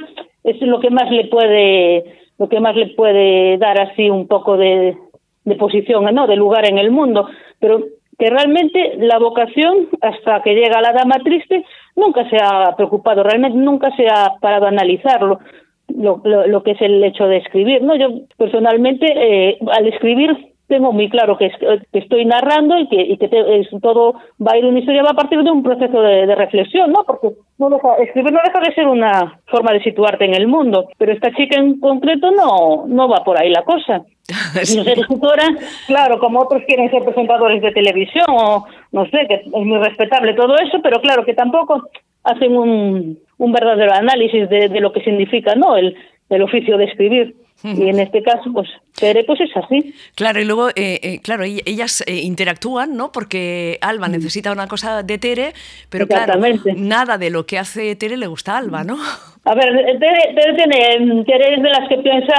es 0.44 0.61
lo 0.61 0.79
que 0.81 0.91
más 0.91 1.11
le 1.11 1.25
puede 1.26 2.05
lo 2.38 2.49
que 2.49 2.61
más 2.61 2.75
le 2.76 2.88
puede 2.88 3.58
dar 3.58 3.81
así 3.81 4.11
un 4.11 4.26
poco 4.26 4.56
de, 4.56 4.96
de 5.44 5.55
posición, 5.56 6.05
¿no? 6.14 6.26
de 6.26 6.37
lugar 6.37 6.69
en 6.69 6.79
el 6.79 6.91
mundo, 6.91 7.29
pero 7.61 7.81
que 8.19 8.31
realmente 8.31 8.94
la 8.99 9.19
vocación, 9.19 9.88
hasta 10.00 10.43
que 10.43 10.55
llega 10.55 10.81
la 10.81 10.93
dama 10.93 11.17
triste, 11.23 11.64
nunca 11.96 12.29
se 12.29 12.37
ha 12.41 12.75
preocupado, 12.76 13.23
realmente 13.23 13.58
nunca 13.58 13.94
se 13.96 14.06
ha 14.06 14.35
parado 14.41 14.67
a 14.67 14.69
analizarlo, 14.69 15.41
lo, 15.88 16.20
lo, 16.25 16.46
lo 16.46 16.62
que 16.62 16.73
es 16.73 16.81
el 16.81 17.02
hecho 17.05 17.26
de 17.26 17.38
escribir. 17.38 17.82
¿no? 17.82 17.96
Yo 17.96 18.08
personalmente, 18.37 19.06
eh, 19.06 19.58
al 19.70 19.87
escribir, 19.87 20.53
tengo 20.74 20.92
muy 20.92 21.08
claro 21.08 21.38
que, 21.38 21.50
que 21.92 21.98
estoy 22.00 22.24
narrando 22.24 22.76
y 22.76 22.88
que, 22.88 23.00
y 23.00 23.16
que 23.16 23.28
te, 23.28 23.60
es, 23.60 23.68
todo 23.80 24.14
va 24.44 24.52
a 24.52 24.58
ir 24.58 24.64
una 24.64 24.80
historia, 24.80 25.04
va 25.04 25.10
a 25.10 25.20
partir 25.22 25.40
de 25.40 25.50
un 25.52 25.62
proceso 25.62 26.02
de, 26.02 26.26
de 26.26 26.34
reflexión, 26.34 26.90
¿no? 26.90 27.04
Porque 27.04 27.28
no 27.58 27.70
deja, 27.70 27.94
escribir 27.98 28.32
no 28.32 28.40
deja 28.44 28.58
de 28.58 28.74
ser 28.74 28.88
una 28.88 29.38
forma 29.46 29.72
de 29.72 29.84
situarte 29.84 30.24
en 30.24 30.34
el 30.34 30.48
mundo, 30.48 30.88
pero 30.98 31.12
esta 31.12 31.30
chica 31.32 31.60
en 31.60 31.78
concreto 31.78 32.32
no, 32.32 32.86
no 32.88 33.08
va 33.08 33.22
por 33.22 33.40
ahí 33.40 33.50
la 33.50 33.62
cosa. 33.62 34.02
Sí. 34.64 34.82
ser 34.82 34.98
escritora, 34.98 35.44
claro, 35.86 36.18
como 36.18 36.40
otros 36.40 36.62
quieren 36.66 36.90
ser 36.90 37.04
presentadores 37.04 37.60
de 37.60 37.72
televisión 37.72 38.24
o 38.28 38.64
no 38.92 39.04
sé, 39.06 39.26
que 39.28 39.34
es 39.34 39.46
muy 39.48 39.78
respetable 39.78 40.32
todo 40.34 40.56
eso, 40.56 40.78
pero 40.82 41.00
claro 41.00 41.24
que 41.24 41.34
tampoco 41.34 41.82
hacen 42.22 42.56
un, 42.56 43.18
un 43.36 43.52
verdadero 43.52 43.92
análisis 43.92 44.48
de, 44.48 44.68
de 44.68 44.80
lo 44.80 44.92
que 44.92 45.02
significa, 45.02 45.54
¿no? 45.54 45.76
El, 45.76 45.94
el 46.30 46.42
oficio 46.42 46.78
de 46.78 46.84
escribir. 46.84 47.34
Y 47.62 47.88
en 47.88 47.98
este 47.98 48.22
caso, 48.22 48.52
pues, 48.52 48.68
Tere, 48.94 49.24
pues 49.24 49.40
es 49.40 49.56
así. 49.56 49.94
Claro, 50.14 50.38
y 50.38 50.44
luego, 50.44 50.68
eh, 50.68 51.00
eh, 51.02 51.20
claro, 51.22 51.44
ellas 51.44 52.04
eh, 52.06 52.20
interactúan, 52.22 52.94
¿no? 52.94 53.10
Porque 53.10 53.78
Alba 53.80 54.08
necesita 54.08 54.52
una 54.52 54.66
cosa 54.66 55.02
de 55.02 55.16
Tere, 55.16 55.52
pero 55.88 56.06
claro, 56.06 56.34
nada 56.76 57.16
de 57.16 57.30
lo 57.30 57.46
que 57.46 57.58
hace 57.58 57.96
Tere 57.96 58.18
le 58.18 58.26
gusta 58.26 58.54
a 58.54 58.58
Alba, 58.58 58.84
¿no? 58.84 58.96
A 59.44 59.54
ver, 59.54 59.98
Tere, 59.98 60.34
Tere 60.34 60.54
tiene, 60.54 61.24
Tere 61.24 61.54
es 61.54 61.62
de 61.62 61.70
las 61.70 61.88
que 61.88 61.98
piensa 61.98 62.34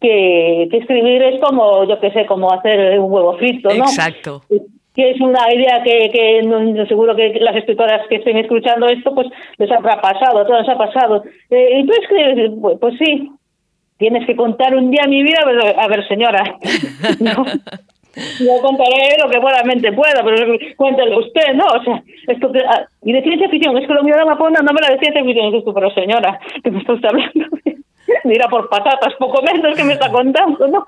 que, 0.00 0.68
que 0.70 0.76
escribir 0.76 1.22
es 1.22 1.40
como, 1.40 1.84
yo 1.88 1.98
qué 1.98 2.12
sé, 2.12 2.26
como 2.26 2.52
hacer 2.52 3.00
un 3.00 3.10
huevo 3.10 3.36
frito, 3.38 3.74
¿no? 3.74 3.84
Exacto 3.84 4.42
que 4.94 5.10
es 5.10 5.20
una 5.20 5.52
idea 5.52 5.82
que, 5.84 6.10
que 6.10 6.86
seguro 6.88 7.14
que 7.14 7.38
las 7.40 7.56
escritoras 7.56 8.06
que 8.08 8.16
estén 8.16 8.36
escuchando 8.36 8.86
esto 8.86 9.14
pues 9.14 9.28
les 9.56 9.70
habrá 9.70 10.00
pasado, 10.00 10.40
a 10.40 10.46
todas 10.46 10.68
ha 10.68 10.76
pasado. 10.76 11.22
Eh, 11.48 11.80
y 11.80 11.86
tú 11.86 11.92
escribes, 11.92 12.50
pues, 12.60 12.78
pues 12.80 12.94
sí, 12.98 13.30
tienes 14.00 14.26
que 14.26 14.34
contar 14.34 14.74
un 14.74 14.90
día 14.90 15.04
mi 15.06 15.22
vida, 15.22 15.38
a 15.78 15.86
ver 15.86 16.08
señora, 16.08 16.42
no, 17.20 17.44
yo 18.40 18.62
contaré 18.62 19.16
lo 19.22 19.30
que 19.30 19.38
buenamente 19.38 19.92
pueda, 19.92 20.24
pero 20.24 20.58
cuéntelo 20.76 21.20
usted, 21.20 21.54
¿no? 21.54 21.66
O 21.66 21.84
sea, 21.84 22.02
esto 22.26 22.50
que, 22.50 22.60
ah, 22.60 22.86
y 23.04 23.12
de 23.12 23.22
ciencia 23.22 23.48
ficción, 23.50 23.76
es 23.76 23.86
que 23.86 23.92
lo 23.92 24.02
mío 24.02 24.16
de 24.16 24.22
Amapona 24.22 24.60
no 24.62 24.72
me 24.72 24.80
la 24.80 24.94
de 24.94 24.98
ciencia 25.00 25.22
ficción, 25.22 25.54
es 25.54 25.62
pero 25.62 25.90
señora, 25.90 26.40
que 26.64 26.70
me 26.70 26.78
está 26.78 26.94
usted 26.94 27.08
hablando, 27.08 27.44
mira 28.24 28.48
por 28.48 28.70
patatas, 28.70 29.14
poco 29.18 29.42
menos 29.42 29.76
que 29.76 29.84
me 29.84 29.92
está 29.92 30.10
contando, 30.10 30.66
¿no? 30.66 30.86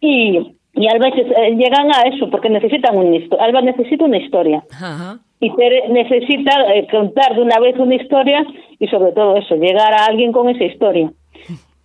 Y, 0.00 0.56
y 0.74 0.88
Alba 0.88 1.08
eh, 1.08 1.56
llegan 1.56 1.90
a 1.90 2.02
eso 2.02 2.28
porque 2.30 2.50
necesitan 2.50 2.96
una 2.96 3.16
historia. 3.16 3.44
Alba 3.44 3.62
necesita 3.62 4.04
una 4.04 4.18
historia. 4.18 4.62
Ajá. 4.70 5.18
Y 5.40 5.54
Tere 5.56 5.88
necesita 5.88 6.74
eh, 6.74 6.86
contar 6.90 7.34
de 7.34 7.42
una 7.42 7.58
vez 7.58 7.78
una 7.78 7.94
historia 7.94 8.44
y 8.78 8.86
sobre 8.88 9.12
todo 9.12 9.36
eso, 9.36 9.56
llegar 9.56 9.92
a 9.94 10.04
alguien 10.04 10.32
con 10.32 10.48
esa 10.50 10.64
historia. 10.64 11.10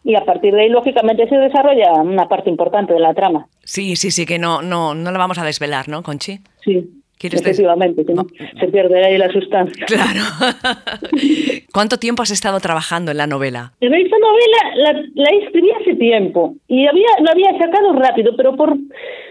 Y 0.05 0.15
a 0.15 0.23
partir 0.23 0.53
de 0.53 0.61
ahí, 0.61 0.69
lógicamente, 0.69 1.27
se 1.27 1.35
desarrolla 1.35 1.93
una 1.93 2.29
parte 2.29 2.49
importante 2.49 2.93
de 2.93 2.99
la 2.99 3.13
trama. 3.13 3.47
Sí, 3.63 3.95
sí, 3.95 4.11
sí, 4.11 4.25
que 4.25 4.39
no, 4.39 4.61
no, 4.61 4.93
no 4.93 5.11
la 5.11 5.17
vamos 5.17 5.39
a 5.39 5.43
desvelar, 5.43 5.89
¿no, 5.89 6.03
Conchi? 6.03 6.39
Sí. 6.63 6.87
Efectivamente, 7.21 8.03
des... 8.03 8.15
no, 8.15 8.25
se 8.59 8.67
pierde 8.67 9.03
ahí 9.03 9.17
la 9.17 9.29
sustancia. 9.31 9.85
Claro. 9.85 10.21
¿Cuánto 11.73 11.97
tiempo 11.97 12.21
has 12.23 12.31
estado 12.31 12.59
trabajando 12.59 13.11
en 13.11 13.17
la 13.17 13.25
novela? 13.25 13.73
En 13.81 13.93
esta 13.93 14.17
novela 14.19 14.75
la, 14.75 14.93
la 15.15 15.29
escribí 15.43 15.71
hace 15.71 15.95
tiempo 15.95 16.55
y 16.67 16.85
había 16.85 17.07
lo 17.21 17.31
había 17.31 17.57
sacado 17.57 17.93
rápido, 17.93 18.35
pero 18.35 18.55
por 18.55 18.77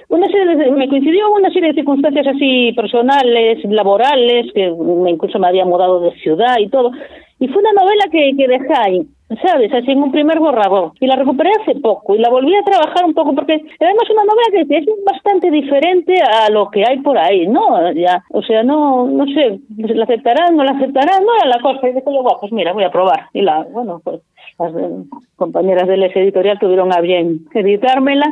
una 0.08 0.26
serie 0.26 0.56
de, 0.56 0.70
me 0.72 0.88
coincidió 0.88 1.32
una 1.32 1.50
serie 1.50 1.68
de 1.68 1.74
circunstancias 1.74 2.26
así 2.26 2.72
personales, 2.74 3.64
laborales, 3.64 4.52
que 4.54 4.72
incluso 5.08 5.38
me 5.38 5.48
había 5.48 5.64
mudado 5.64 6.00
de 6.00 6.18
ciudad 6.20 6.56
y 6.58 6.68
todo. 6.68 6.90
Y 7.38 7.48
fue 7.48 7.62
una 7.62 7.72
novela 7.72 8.04
que, 8.10 8.32
que 8.36 8.48
dejé 8.48 8.74
ahí. 8.76 9.06
¿Sabes? 9.42 9.72
Así 9.72 9.90
en 9.90 10.02
un 10.02 10.12
primer 10.12 10.38
borrador. 10.38 10.92
Y 11.00 11.06
la 11.06 11.16
recuperé 11.16 11.50
hace 11.60 11.80
poco 11.80 12.14
y 12.14 12.18
la 12.18 12.30
volví 12.30 12.54
a 12.54 12.64
trabajar 12.64 13.04
un 13.04 13.14
poco 13.14 13.34
porque 13.34 13.54
además 13.54 14.10
una 14.10 14.24
novela 14.24 14.66
que 14.68 14.76
es 14.78 14.86
bastante 15.04 15.50
diferente 15.50 16.14
a 16.22 16.50
lo 16.50 16.70
que 16.70 16.84
hay 16.86 16.98
por 17.00 17.18
ahí, 17.18 17.46
¿no? 17.46 17.92
Ya, 17.92 18.22
o 18.30 18.42
sea, 18.42 18.62
no, 18.62 19.06
no 19.06 19.24
sé, 19.26 19.60
la 19.76 20.04
aceptarán, 20.04 20.56
no 20.56 20.64
la 20.64 20.72
aceptarán, 20.72 21.24
no 21.24 21.34
era 21.36 21.56
la 21.56 21.62
cosa. 21.62 21.88
Y 21.88 21.92
dije 21.92 22.04
yo, 22.06 22.22
bueno, 22.22 22.38
pues 22.40 22.52
mira, 22.52 22.72
voy 22.72 22.84
a 22.84 22.90
probar. 22.90 23.28
Y 23.32 23.42
la, 23.42 23.66
bueno, 23.70 24.00
pues 24.04 24.20
las 24.58 24.72
compañeras 25.36 25.88
del 25.88 26.02
editorial 26.02 26.58
tuvieron 26.58 26.92
a 26.92 27.00
bien 27.00 27.40
editármela 27.52 28.26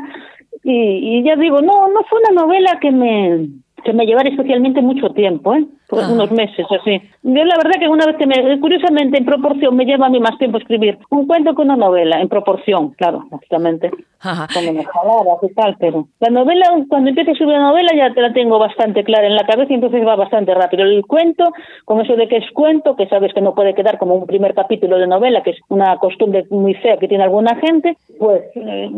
y, 0.62 1.18
y 1.18 1.22
ya 1.24 1.36
digo, 1.36 1.60
no, 1.60 1.88
no 1.88 2.02
fue 2.08 2.20
una 2.20 2.42
novela 2.42 2.78
que 2.80 2.90
me 2.90 3.48
que 3.84 3.92
me 3.92 4.06
llevara 4.06 4.28
especialmente 4.28 4.80
mucho 4.80 5.10
tiempo, 5.10 5.54
¿eh? 5.54 5.64
Por 5.92 6.04
unos 6.04 6.30
meses 6.30 6.64
así. 6.70 7.02
Yo 7.22 7.44
la 7.44 7.56
verdad 7.58 7.78
que 7.78 7.86
una 7.86 8.06
vez 8.06 8.16
que 8.16 8.26
me, 8.26 8.58
curiosamente 8.60 9.18
en 9.18 9.26
proporción 9.26 9.76
me 9.76 9.84
lleva 9.84 10.06
a 10.06 10.08
mí 10.08 10.20
más 10.20 10.38
tiempo 10.38 10.56
escribir 10.56 10.98
un 11.10 11.26
cuento 11.26 11.54
que 11.54 11.60
una 11.60 11.76
novela, 11.76 12.18
en 12.18 12.30
proporción, 12.30 12.92
claro, 12.92 13.26
básicamente. 13.30 13.90
Cuando 14.22 14.72
me 14.72 14.84
jalaba 14.84 15.36
y 15.42 15.52
tal, 15.52 15.76
pero 15.78 16.06
la 16.20 16.30
novela, 16.30 16.64
cuando 16.88 17.10
empiezo 17.10 17.30
a 17.30 17.32
escribir 17.32 17.56
una 17.56 17.70
novela 17.70 17.90
ya 17.94 18.14
te 18.14 18.22
la 18.22 18.32
tengo 18.32 18.58
bastante 18.58 19.04
clara 19.04 19.26
en 19.26 19.34
la 19.34 19.44
cabeza 19.44 19.72
y 19.72 19.74
entonces 19.74 20.06
va 20.06 20.16
bastante 20.16 20.54
rápido. 20.54 20.84
El 20.84 21.04
cuento, 21.04 21.52
con 21.84 22.00
eso 22.00 22.14
de 22.14 22.26
que 22.26 22.38
es 22.38 22.50
cuento, 22.52 22.96
que 22.96 23.08
sabes 23.08 23.34
que 23.34 23.40
no 23.42 23.54
puede 23.54 23.74
quedar 23.74 23.98
como 23.98 24.14
un 24.14 24.26
primer 24.26 24.54
capítulo 24.54 24.96
de 24.96 25.08
novela, 25.08 25.42
que 25.42 25.50
es 25.50 25.58
una 25.68 25.98
costumbre 25.98 26.46
muy 26.50 26.72
fea 26.74 26.96
que 26.98 27.08
tiene 27.08 27.24
alguna 27.24 27.56
gente, 27.56 27.98
pues 28.18 28.42
eh, 28.54 28.88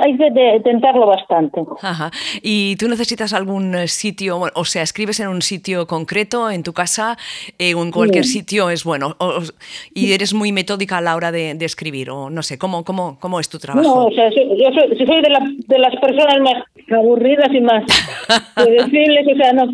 hay 0.00 0.18
que 0.18 0.60
tentarlo 0.62 1.06
bastante. 1.06 1.62
Ajá. 1.80 2.10
¿Y 2.42 2.76
tú 2.76 2.88
necesitas 2.88 3.32
algún 3.32 3.86
sitio, 3.86 4.42
o 4.54 4.64
sea, 4.64 4.82
escribes 4.82 5.20
en 5.20 5.28
un 5.28 5.40
sitio 5.40 5.86
concreto, 5.86 6.33
en 6.50 6.62
tu 6.62 6.72
casa, 6.72 7.16
eh, 7.58 7.74
o 7.74 7.82
en 7.82 7.90
cualquier 7.90 8.24
sitio 8.24 8.70
es 8.70 8.84
bueno, 8.84 9.16
y 9.94 10.12
eres 10.12 10.34
muy 10.34 10.52
metódica 10.52 10.98
a 10.98 11.00
la 11.00 11.16
hora 11.16 11.32
de, 11.32 11.56
escribir, 11.64 12.10
o 12.10 12.28
no 12.28 12.42
sé, 12.42 12.58
¿cómo, 12.58 12.84
cómo, 12.84 13.16
cómo 13.20 13.40
es 13.40 13.48
tu 13.48 13.58
trabajo? 13.58 13.88
No, 13.88 14.06
o 14.06 14.12
sea, 14.12 14.28
yo 14.28 14.68
soy, 14.74 15.06
soy 15.06 15.22
de, 15.22 15.30
la, 15.30 15.40
de 15.66 15.78
las 15.78 15.96
personas 15.96 16.40
más 16.40 16.64
aburridas 16.92 17.48
y 17.52 17.60
más 17.60 17.84
decirles, 18.56 19.26
o 19.32 19.36
sea, 19.36 19.52
no, 19.52 19.72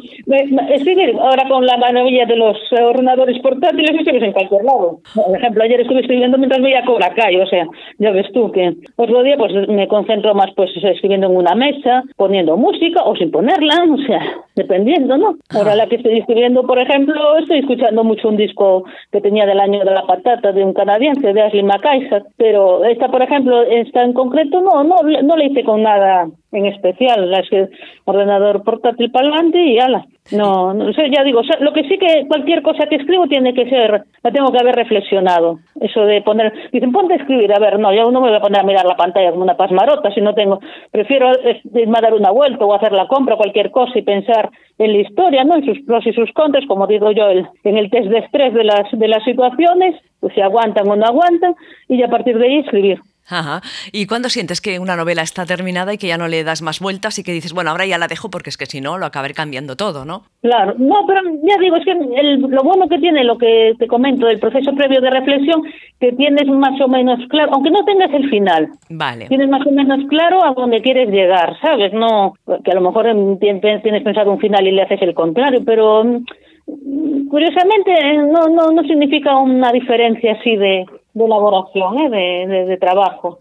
escribir 0.73 1.14
ahora 1.21 1.49
con 1.49 1.67
la 1.67 1.76
maravilla 1.76 2.26
de 2.26 2.37
los 2.37 2.57
ordenadores 2.81 3.40
portátiles, 3.43 3.90
escribes 3.99 4.23
en 4.23 4.33
cualquier 4.33 4.64
lado. 4.64 5.00
Por 5.14 5.37
ejemplo, 5.37 5.64
ayer 5.64 5.81
estuve 5.81 6.00
escribiendo 6.00 6.38
mientras 6.38 6.62
veía 6.62 6.85
Cobra 6.85 7.12
Kai, 7.14 7.37
o 7.37 7.47
sea, 7.47 7.67
ya 7.99 8.11
ves 8.11 8.26
tú 8.33 8.52
que 8.52 8.75
otro 8.97 9.23
día 9.23 9.37
pues 9.37 9.52
me 9.69 9.88
concentro 9.88 10.35
más 10.35 10.50
pues 10.57 10.71
escribiendo 10.83 11.26
en 11.26 11.37
una 11.37 11.55
mesa, 11.55 12.05
poniendo 12.17 12.57
música 12.57 13.02
o 13.05 13.17
sin 13.17 13.31
ponerla, 13.31 13.85
o 13.93 14.07
sea, 14.07 14.21
dependiendo, 14.61 15.17
¿no? 15.17 15.37
Ahora 15.55 15.75
la 15.75 15.87
que 15.87 15.97
estoy 15.97 16.19
escribiendo, 16.19 16.67
por 16.67 16.79
ejemplo, 16.79 17.38
estoy 17.38 17.61
escuchando 17.61 18.05
mucho 18.05 18.29
un 18.29 18.37
disco 18.37 18.85
que 19.11 19.21
tenía 19.21 19.47
del 19.47 19.61
año 19.61 19.81
de 19.81 19.90
la 19.90 20.07
patata 20.07 20.52
de 20.52 20.64
un 20.64 20.75
canadiense, 20.75 21.33
de 21.33 21.43
Ashley 21.43 21.62
McIsaac, 21.62 22.25
pero 22.37 22.85
esta, 22.85 23.09
por 23.09 23.23
ejemplo, 23.23 23.62
esta 23.62 24.02
en 24.02 24.12
concreto 24.12 24.61
no, 24.61 24.85
no, 24.85 24.97
no 25.02 25.37
le 25.37 25.47
hice 25.47 25.64
con 25.64 25.83
nada 25.83 26.29
en 26.52 26.67
especial, 26.67 27.33
es 27.33 27.49
que 27.49 27.69
ordenador 28.05 28.62
portátil 28.62 29.11
para 29.11 29.29
adelante 29.29 29.59
y 29.62 29.79
ala. 29.79 30.05
No, 30.32 30.72
no 30.72 30.90
ya 30.92 31.24
digo, 31.24 31.42
lo 31.60 31.72
que 31.72 31.82
sí 31.84 31.98
que 31.98 32.24
cualquier 32.28 32.62
cosa 32.62 32.86
que 32.86 32.96
escribo 32.96 33.26
tiene 33.26 33.52
que 33.52 33.68
ser, 33.68 34.04
la 34.22 34.30
tengo 34.30 34.52
que 34.52 34.58
haber 34.58 34.76
reflexionado. 34.76 35.58
Eso 35.80 36.02
de 36.02 36.22
poner, 36.22 36.52
dicen, 36.72 36.92
ponte 36.92 37.14
a 37.14 37.16
escribir, 37.16 37.52
a 37.52 37.58
ver, 37.58 37.80
no, 37.80 37.92
yo 37.92 38.10
no 38.12 38.20
me 38.20 38.28
voy 38.28 38.36
a 38.36 38.40
poner 38.40 38.60
a 38.60 38.64
mirar 38.64 38.84
la 38.86 38.96
pantalla 38.96 39.32
como 39.32 39.42
una 39.42 39.56
pasmarota, 39.56 40.12
si 40.12 40.20
no 40.20 40.32
tengo, 40.34 40.60
prefiero 40.92 41.32
irme 41.74 41.98
a 41.98 42.02
dar 42.02 42.14
una 42.14 42.30
vuelta 42.30 42.64
o 42.64 42.74
hacer 42.74 42.92
la 42.92 43.08
compra, 43.08 43.36
cualquier 43.36 43.72
cosa 43.72 43.98
y 43.98 44.02
pensar 44.02 44.50
en 44.78 44.92
la 44.92 44.98
historia, 44.98 45.42
¿no? 45.42 45.56
En 45.56 45.64
sus 45.64 45.80
pros 45.80 46.06
y 46.06 46.12
sus 46.12 46.30
contras, 46.32 46.64
como 46.66 46.86
digo 46.86 47.10
yo, 47.10 47.26
el, 47.26 47.46
en 47.64 47.76
el 47.76 47.90
test 47.90 48.06
de 48.08 48.18
estrés 48.18 48.54
de 48.54 48.64
las, 48.64 48.90
de 48.92 49.08
las 49.08 49.24
situaciones, 49.24 49.96
pues 50.20 50.32
si 50.34 50.40
aguantan 50.40 50.88
o 50.88 50.94
no 50.94 51.06
aguantan, 51.06 51.56
y 51.88 52.02
a 52.02 52.08
partir 52.08 52.38
de 52.38 52.46
ahí 52.46 52.58
escribir. 52.58 53.00
Ajá. 53.30 53.60
¿Y 53.92 54.06
cuándo 54.06 54.28
sientes 54.28 54.60
que 54.60 54.78
una 54.78 54.96
novela 54.96 55.22
está 55.22 55.46
terminada 55.46 55.94
y 55.94 55.99
que 55.99 56.08
ya 56.08 56.18
no 56.18 56.28
le 56.28 56.44
das 56.44 56.62
más 56.62 56.80
vueltas 56.80 57.18
y 57.18 57.22
que 57.22 57.32
dices, 57.32 57.52
bueno, 57.52 57.70
ahora 57.70 57.87
ya 57.87 57.99
la 57.99 58.08
dejo 58.08 58.30
porque 58.30 58.50
es 58.50 58.56
que 58.56 58.66
si 58.66 58.80
no 58.80 58.99
lo 58.99 59.06
acabaré 59.06 59.34
cambiando 59.34 59.76
todo, 59.76 60.04
¿no? 60.04 60.25
Claro, 60.42 60.75
no, 60.78 61.06
pero 61.06 61.20
ya 61.42 61.56
digo, 61.60 61.76
es 61.76 61.84
que 61.84 61.94
lo 61.94 62.62
bueno 62.62 62.88
que 62.88 62.99
tiene 62.99 63.25
lo 63.25 63.38
que 63.38 63.75
te 63.78 63.87
comento 63.87 64.26
del 64.26 64.40
proceso 64.40 64.72
previo 64.75 65.00
de 65.00 65.10
reflexión, 65.10 65.62
que 66.00 66.12
tienes 66.12 66.46
más 66.49 66.80
o 66.80 66.88
menos 66.88 67.20
claro, 67.28 67.52
aunque 67.54 67.70
no 67.70 67.84
tengas 67.84 68.12
el 68.12 68.28
final, 68.28 68.68
vale. 68.88 69.26
tienes 69.28 69.49
más 69.49 69.66
o 69.66 69.70
menos 69.70 70.00
claro 70.08 70.44
a 70.44 70.52
dónde 70.54 70.80
quieres 70.80 71.10
llegar, 71.10 71.56
¿sabes? 71.60 71.92
No, 71.92 72.34
que 72.64 72.70
a 72.70 72.75
lo 72.75 72.80
mejor 72.80 73.06
tienes 73.38 74.02
pensado 74.02 74.32
un 74.32 74.40
final 74.40 74.66
y 74.66 74.72
le 74.72 74.82
haces 74.82 75.02
el 75.02 75.14
contrario, 75.14 75.62
pero 75.64 76.04
mm, 76.04 77.28
curiosamente 77.28 77.92
no, 78.16 78.49
no, 78.49 78.70
no 78.72 78.82
significa 78.82 79.37
una 79.37 79.70
diferencia 79.72 80.32
así 80.32 80.56
de 80.56 80.87
de 81.12 81.25
elaboración, 81.25 81.99
¿eh? 81.99 82.47
de, 82.47 82.64
de, 82.67 82.76
trabajo. 82.76 83.38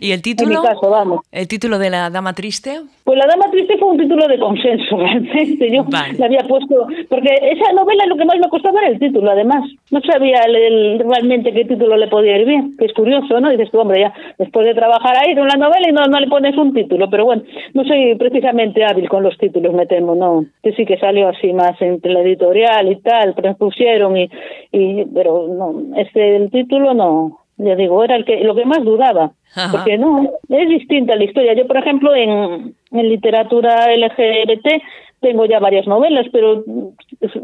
¿Y 0.00 0.12
el 0.12 0.22
título? 0.22 0.56
En 0.56 0.62
caso, 0.62 0.90
vamos. 0.90 1.20
¿El 1.30 1.48
título 1.48 1.78
de 1.78 1.90
La 1.90 2.10
Dama 2.10 2.32
Triste? 2.32 2.80
Pues 3.04 3.18
La 3.18 3.26
Dama 3.26 3.50
Triste 3.50 3.78
fue 3.78 3.88
un 3.88 3.98
título 3.98 4.26
de 4.26 4.38
consenso, 4.38 4.96
realmente. 4.96 5.70
Yo 5.70 5.84
le 6.18 6.24
había 6.24 6.40
puesto... 6.48 6.86
Porque 7.08 7.30
esa 7.42 7.72
novela 7.72 8.06
lo 8.06 8.16
que 8.16 8.24
más 8.24 8.36
me 8.38 8.48
costaba 8.48 8.80
era 8.80 8.90
el 8.90 8.98
título, 8.98 9.30
además. 9.30 9.64
No 9.94 10.00
sabía 10.00 10.40
realmente 10.42 11.52
qué 11.52 11.64
título 11.64 11.96
le 11.96 12.08
podía 12.08 12.36
ir 12.36 12.46
bien, 12.46 12.76
que 12.76 12.86
es 12.86 12.92
curioso, 12.92 13.40
¿no? 13.40 13.48
Dices 13.48 13.70
tú, 13.70 13.78
hombre, 13.78 14.00
ya 14.00 14.12
después 14.38 14.66
de 14.66 14.74
trabajar 14.74 15.14
ahí 15.16 15.36
con 15.36 15.46
la 15.46 15.54
novela 15.54 15.88
y 15.88 15.92
no, 15.92 16.04
no 16.06 16.18
le 16.18 16.26
pones 16.26 16.56
un 16.56 16.74
título. 16.74 17.08
Pero 17.08 17.26
bueno, 17.26 17.44
no 17.74 17.84
soy 17.84 18.16
precisamente 18.16 18.84
hábil 18.84 19.08
con 19.08 19.22
los 19.22 19.38
títulos, 19.38 19.72
me 19.72 19.86
temo, 19.86 20.16
¿no? 20.16 20.46
Que 20.64 20.72
sí 20.72 20.84
que 20.84 20.98
salió 20.98 21.28
así 21.28 21.52
más 21.52 21.80
entre 21.80 22.12
la 22.12 22.22
editorial 22.22 22.90
y 22.90 22.96
tal, 22.96 23.34
pero 23.36 23.54
pusieron 23.56 24.16
y... 24.16 24.28
y 24.72 25.04
pero 25.14 25.46
no, 25.46 25.96
este, 25.96 26.34
el 26.34 26.50
título 26.50 26.92
no 26.92 27.44
ya 27.56 27.76
digo, 27.76 28.02
era 28.02 28.16
el 28.16 28.24
que, 28.24 28.42
lo 28.42 28.56
que 28.56 28.64
más 28.64 28.82
dudaba, 28.82 29.30
porque 29.70 29.96
no, 29.96 30.28
es 30.48 30.68
distinta 30.68 31.14
la 31.14 31.22
historia. 31.22 31.54
Yo, 31.54 31.68
por 31.68 31.76
ejemplo, 31.76 32.12
en, 32.12 32.74
en 32.90 33.08
literatura 33.08 33.94
LGBT 33.94 34.82
tengo 35.24 35.46
ya 35.46 35.58
varias 35.58 35.86
novelas, 35.86 36.26
pero 36.30 36.64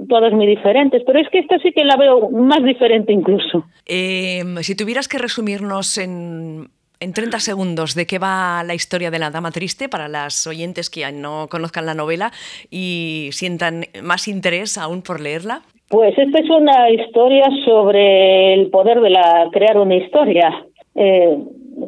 todas 0.09 0.33
muy 0.33 0.47
diferentes, 0.47 1.03
pero 1.07 1.21
es 1.21 1.29
que 1.31 1.39
esta 1.39 1.59
sí 1.59 1.73
que 1.73 1.85
la 1.85 1.97
veo 1.97 2.31
más 2.31 2.63
diferente 2.65 3.13
incluso. 3.13 3.65
Em, 3.87 4.57
si 4.59 4.77
tuvieras 4.77 5.09
que 5.09 5.19
resumirnos 5.19 5.99
en, 5.99 6.69
en 7.01 7.13
30 7.13 7.41
segundos 7.41 7.95
de 7.95 8.07
qué 8.07 8.19
va 8.19 8.63
la 8.65 8.75
historia 8.75 9.11
de 9.11 9.19
la 9.19 9.31
Dama 9.31 9.51
Triste 9.51 9.89
para 9.89 10.09
las 10.09 10.47
oyentes 10.47 10.91
que 10.91 11.11
no 11.13 11.49
conozcan 11.51 11.87
la 11.87 11.95
novela 11.95 12.31
y 12.71 13.31
sientan 13.33 13.87
más 14.03 14.29
interés 14.29 14.77
aún 14.79 15.03
por 15.03 15.21
leerla. 15.21 15.63
Pues 15.89 16.17
esta 16.17 16.39
es 16.39 16.49
una 16.49 16.89
historia 16.91 17.47
sobre 17.65 18.55
el 18.55 18.71
poder 18.71 19.01
de 19.01 19.11
la 19.11 19.49
crear 19.51 19.77
una 19.79 19.97
historia, 19.97 20.67
eh, 20.95 21.37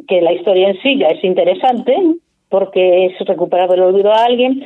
que 0.09 0.21
la 0.21 0.33
historia 0.33 0.71
en 0.71 0.83
sí 0.83 0.99
ya 0.99 1.09
es 1.09 1.23
interesante 1.23 1.95
porque 2.49 3.07
es 3.07 3.19
recuperar 3.27 3.73
el 3.73 3.81
olvido 3.81 4.13
a 4.13 4.25
alguien, 4.25 4.63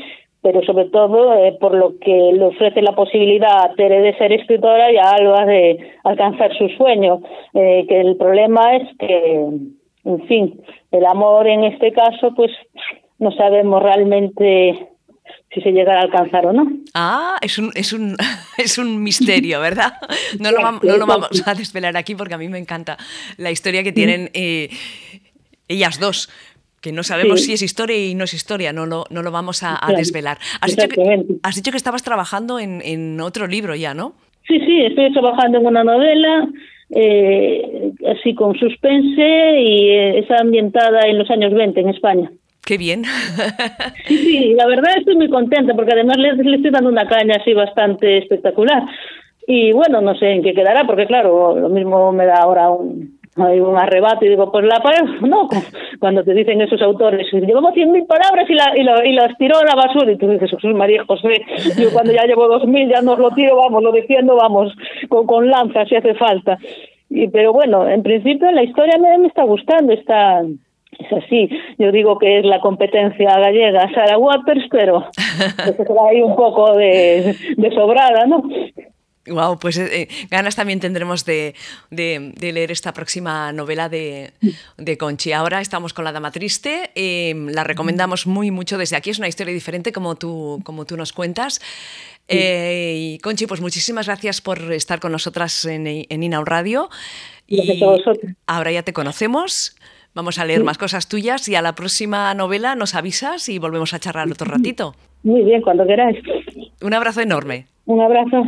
pero 0.46 0.62
sobre 0.62 0.84
todo 0.84 1.34
eh, 1.34 1.56
por 1.60 1.74
lo 1.74 1.98
que 1.98 2.30
le 2.32 2.44
ofrece 2.44 2.80
la 2.80 2.94
posibilidad 2.94 3.64
a 3.64 3.74
Tere 3.74 4.00
de 4.00 4.16
ser 4.16 4.32
escritora 4.32 4.92
y 4.92 4.96
a 4.96 5.10
Alba 5.10 5.44
de 5.44 5.76
alcanzar 6.04 6.56
su 6.56 6.68
sueño. 6.68 7.20
Eh, 7.52 7.84
que 7.88 8.00
el 8.00 8.16
problema 8.16 8.76
es 8.76 8.96
que, 8.96 9.44
en 10.04 10.26
fin, 10.28 10.62
el 10.92 11.04
amor 11.04 11.48
en 11.48 11.64
este 11.64 11.90
caso, 11.92 12.32
pues 12.36 12.52
no 13.18 13.32
sabemos 13.32 13.82
realmente 13.82 14.86
si 15.52 15.62
se 15.62 15.72
llega 15.72 15.96
a 15.96 16.02
alcanzar 16.02 16.46
o 16.46 16.52
no. 16.52 16.64
Ah, 16.94 17.38
es 17.40 17.58
un, 17.58 17.72
es 17.74 17.92
un, 17.92 18.14
es 18.56 18.78
un 18.78 19.02
misterio, 19.02 19.58
¿verdad? 19.58 19.94
No 20.38 20.52
lo, 20.52 20.62
no 20.80 20.96
lo 20.96 21.06
vamos 21.06 21.42
a 21.44 21.54
desvelar 21.54 21.96
aquí 21.96 22.14
porque 22.14 22.34
a 22.34 22.38
mí 22.38 22.48
me 22.48 22.58
encanta 22.58 22.96
la 23.36 23.50
historia 23.50 23.82
que 23.82 23.90
tienen 23.90 24.30
eh, 24.32 24.68
ellas 25.66 25.98
dos 25.98 26.30
que 26.86 26.92
no 26.92 27.02
sabemos 27.02 27.42
si 27.42 27.52
es 27.52 27.62
historia 27.62 27.96
y 27.96 28.14
no 28.14 28.22
es 28.22 28.32
historia, 28.32 28.72
no 28.72 28.86
lo, 28.86 29.06
no 29.10 29.22
lo 29.22 29.32
vamos 29.32 29.64
a, 29.64 29.80
desvelar. 29.96 30.38
Has 30.60 30.76
dicho, 30.76 30.88
que, 30.88 31.24
has 31.42 31.56
dicho 31.56 31.72
que 31.72 31.76
estabas 31.76 32.04
trabajando 32.04 32.60
en, 32.60 32.80
en 32.84 33.20
otro 33.20 33.48
libro 33.48 33.74
ya, 33.74 33.92
¿no? 33.92 34.12
Sí, 34.46 34.60
sí, 34.60 34.82
estoy 34.82 35.12
trabajando 35.12 35.58
en 35.58 35.66
una 35.66 35.82
novela, 35.82 36.48
eh, 36.90 37.90
así 38.08 38.36
con 38.36 38.56
suspense, 38.56 39.60
y 39.60 39.90
eh, 39.90 40.18
está 40.20 40.36
ambientada 40.40 41.00
en 41.08 41.18
los 41.18 41.28
años 41.28 41.52
20 41.54 41.80
en 41.80 41.88
España. 41.88 42.30
Qué 42.64 42.78
bien. 42.78 43.02
Sí, 44.06 44.18
sí, 44.18 44.54
la 44.54 44.68
verdad 44.68 44.96
estoy 44.96 45.16
muy 45.16 45.28
contenta 45.28 45.74
porque 45.74 45.92
además 45.92 46.18
le, 46.18 46.28
estoy 46.30 46.70
dando 46.70 46.90
una 46.90 47.08
caña 47.08 47.34
así 47.40 47.52
bastante 47.52 48.18
espectacular. 48.18 48.84
Y 49.48 49.72
bueno, 49.72 50.00
no 50.00 50.14
sé 50.14 50.30
en 50.30 50.42
qué 50.44 50.54
quedará 50.54 50.84
porque 50.86 51.06
claro, 51.06 51.58
lo 51.58 51.68
mismo 51.68 52.12
me 52.12 52.26
da 52.26 52.36
ahora 52.36 52.70
un, 52.70 53.18
un 53.36 53.76
arrebato 53.76 54.24
y 54.24 54.30
digo, 54.30 54.50
pues 54.50 54.64
la 54.64 54.80
no, 55.20 55.48
cuando 56.00 56.24
te 56.24 56.34
dicen 56.34 56.60
esos 56.60 56.80
autores, 56.82 57.26
llevamos 57.32 57.74
cien 57.74 57.92
mil 57.92 58.06
palabras 58.06 58.48
y, 58.48 58.54
la, 58.54 59.06
y, 59.06 59.12
las 59.12 59.36
tiró 59.38 59.58
a 59.58 59.64
la 59.64 59.74
basura 59.74 60.12
y 60.12 60.16
tú 60.16 60.28
dices, 60.28 60.50
Jesús 60.50 60.74
María 60.74 61.04
José, 61.06 61.42
yo 61.78 61.92
cuando 61.92 62.12
ya 62.12 62.24
llevo 62.24 62.48
dos 62.48 62.66
mil 62.66 62.88
ya 62.88 63.02
nos 63.02 63.18
lo 63.18 63.30
tiro, 63.32 63.56
vamos, 63.56 63.82
lo 63.82 63.92
defiendo, 63.92 64.36
vamos, 64.36 64.72
con, 65.08 65.26
con 65.26 65.48
lanza 65.50 65.84
si 65.86 65.96
hace 65.96 66.14
falta. 66.14 66.58
Y, 67.08 67.28
pero 67.28 67.52
bueno, 67.52 67.88
en 67.88 68.02
principio 68.02 68.50
la 68.50 68.62
historia 68.62 68.98
me, 68.98 69.18
me 69.18 69.28
está 69.28 69.44
gustando, 69.44 69.92
está 69.92 70.42
es 70.98 71.12
así. 71.12 71.48
Yo 71.78 71.92
digo 71.92 72.18
que 72.18 72.38
es 72.38 72.44
la 72.44 72.60
competencia 72.60 73.38
gallega 73.38 73.92
Sara 73.92 74.18
Waters, 74.18 74.66
pero 74.70 75.04
pues 75.76 75.88
ahí 76.10 76.22
un 76.22 76.36
poco 76.36 76.74
de, 76.74 77.34
sobrada, 77.74 78.26
¿no? 78.26 78.42
Wow, 79.26 79.58
pues 79.58 79.76
eh, 79.78 80.08
ganas 80.30 80.56
también 80.56 80.80
tendremos 80.80 81.24
de, 81.24 81.54
de, 81.90 82.52
leer 82.52 82.70
esta 82.70 82.92
próxima 82.92 83.52
novela 83.52 83.88
de, 83.88 84.32
de, 84.76 84.98
Conchi. 84.98 85.32
Ahora 85.32 85.60
estamos 85.60 85.92
con 85.92 86.04
La 86.04 86.12
Dama 86.12 86.30
Triste, 86.30 86.90
em, 86.94 87.48
la 87.48 87.64
recomendamos 87.64 88.26
muy 88.26 88.50
mucho 88.50 88.78
desde 88.78 88.96
aquí, 88.96 89.10
es 89.10 89.18
una 89.18 89.28
historia 89.28 89.52
diferente 89.52 89.92
como 89.92 90.14
tú, 90.14 90.60
como 90.64 90.84
tú 90.84 90.96
nos 90.96 91.12
cuentas. 91.12 91.60
Eh, 92.28 92.94
y 92.96 93.18
Conchi, 93.18 93.46
pues 93.46 93.60
muchísimas 93.60 94.06
gracias 94.06 94.40
por 94.40 94.72
estar 94.72 95.00
con 95.00 95.12
nosotras 95.12 95.64
en, 95.64 95.86
en 95.86 96.22
Inaun 96.22 96.46
Radio. 96.46 96.88
y 97.46 97.82
ahora 98.46 98.70
ya 98.70 98.82
te 98.82 98.92
conocemos. 98.92 99.76
Vamos 100.16 100.38
a 100.38 100.46
leer 100.46 100.64
más 100.64 100.78
cosas 100.78 101.10
tuyas 101.10 101.46
y 101.46 101.56
a 101.56 101.62
la 101.62 101.74
próxima 101.74 102.32
novela 102.32 102.74
nos 102.74 102.94
avisas 102.94 103.50
y 103.50 103.58
volvemos 103.58 103.92
a 103.92 103.98
charlar 103.98 104.26
otro 104.32 104.50
ratito. 104.50 104.94
Muy 105.22 105.42
bien, 105.42 105.60
cuando 105.60 105.86
queráis. 105.86 106.16
Un 106.80 106.94
abrazo 106.94 107.20
enorme. 107.20 107.66
Un 107.84 108.00
abrazo. 108.00 108.44